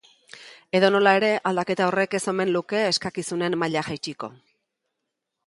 [0.77, 4.33] Edonola ere, aldaketa horrek ez omen luke eskakizunen maila jaitsiko.